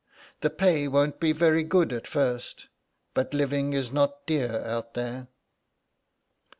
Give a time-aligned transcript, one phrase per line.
[0.39, 2.69] The pay won't be very good at first,
[3.13, 5.27] but living is not dear out there."